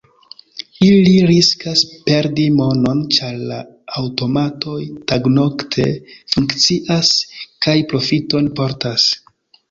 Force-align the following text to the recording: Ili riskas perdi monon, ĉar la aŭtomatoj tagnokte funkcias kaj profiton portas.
Ili 0.85 1.09
riskas 1.31 1.81
perdi 2.05 2.45
monon, 2.59 3.03
ĉar 3.17 3.35
la 3.51 3.59
aŭtomatoj 4.01 4.77
tagnokte 5.11 5.85
funkcias 6.37 7.11
kaj 7.67 7.77
profiton 7.93 8.49
portas. 8.61 9.07